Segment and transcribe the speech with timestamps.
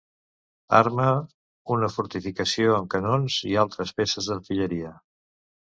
[0.77, 1.05] Arma
[1.75, 4.95] una fortificació amb canons i altres peces d'artilleria.